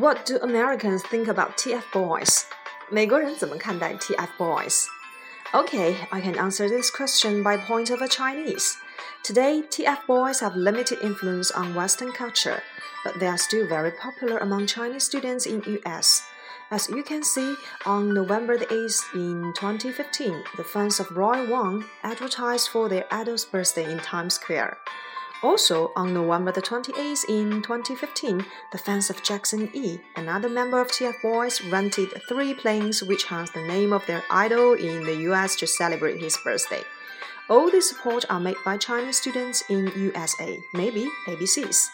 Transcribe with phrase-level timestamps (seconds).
[0.00, 2.44] What do Americans think about TF Boys?
[2.90, 4.86] 美国人怎么看待 TF Boys?
[5.52, 8.76] Okay, I can answer this question by point of a Chinese.
[9.22, 12.62] Today, TF Boys have limited influence on Western culture,
[13.04, 16.22] but they are still very popular among Chinese students in US.
[16.70, 21.84] As you can see, on November the 8th in 2015, the fans of Roy Wang
[22.02, 24.76] advertised for their idol's birthday in Times Square.
[25.43, 30.87] Also, on November the 28th in 2015, the fans of Jackson E, another member of
[30.89, 35.55] TF Boys, rented three planes which has the name of their idol in the US
[35.55, 36.83] to celebrate his birthday.
[37.49, 41.89] All the support are made by Chinese students in USA, maybe ABCs.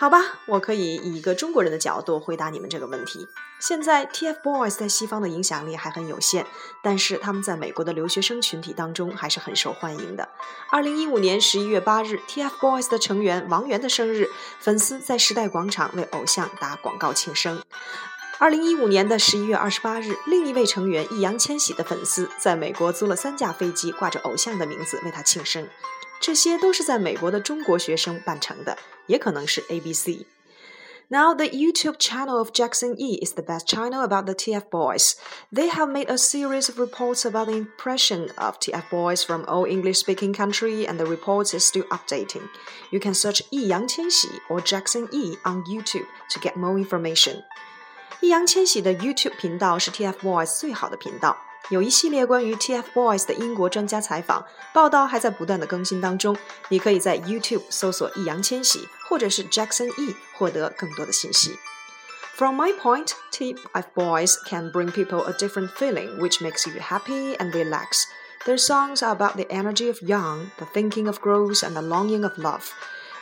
[0.00, 3.28] 好吧，我可以以一个中国人的角度回答你们这个问题。
[3.58, 6.46] 现在 TFBOYS 在西方的影响力还很有限，
[6.82, 10.26] 但是他们在美国的留学生群体当中还是很受欢迎的。
[10.70, 14.26] 二零一五年十一月八日，TFBOYS 的成员王源的生日，
[14.58, 17.62] 粉丝在时代广场为偶像打广告庆生。
[18.38, 25.68] 二零一五年的十一月二十八日，另一位成员易烊千玺的粉丝在美国租了三架飞机，挂着偶像的名字为他庆生。
[26.18, 28.76] 这些都是在美国的中国学生办成的，
[29.09, 35.15] 也可能是 ABC。Now, the YouTube channel of Jackson E is the best channel about the TF Boys.
[35.51, 39.65] They have made a series of reports about the impression of TF Boys from all
[39.65, 42.49] English-speaking country, and the report is still updating.
[42.91, 47.43] You can search 易烊千玺 or Jackson E on YouTube to get more information.
[48.21, 51.37] 易烊千玺的 YouTube 频道是 TF Boys 最好的频道。
[51.69, 56.37] 有一系列关于 TFBOYS 的英国专家采访报道还在不断的更新当中，
[56.69, 61.57] 你可以在 YouTube 搜索易烊千玺或者是 Jackson E 获得更多的信息。
[62.35, 68.03] From my point, TFBOYS can bring people a different feeling which makes you happy and relax.
[68.45, 72.23] Their songs are about the energy of young, the thinking of growth, and the longing
[72.23, 72.73] of love.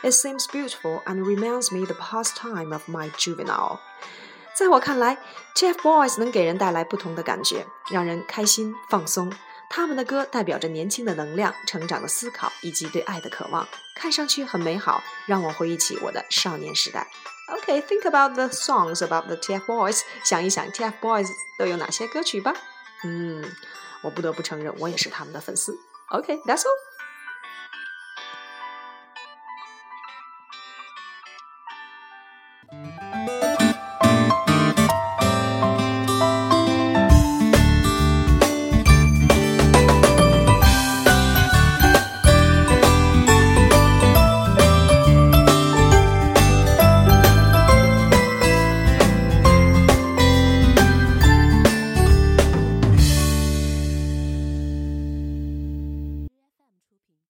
[0.02, 3.78] It seems beautiful and reminds me the pastime of my juvenile.
[4.55, 5.17] 在我看来
[5.55, 9.31] ，TFBOYS 能给人带来不同的感觉，让人开心放松。
[9.69, 17.07] 他们的歌代表着年轻的能量、成长的思考以及对爱的渴望，看上去很美好，让我回忆起我的少年时代。
[17.47, 22.53] OK，think about the songs about the TFBOYS，想一想 TFBOYS 都有哪些歌曲吧。
[23.03, 23.55] 嗯，
[24.01, 25.79] 我不得不承认，我也是他们的粉丝。
[26.09, 26.67] OK，that's all.